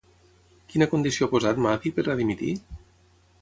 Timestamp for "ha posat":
1.27-1.61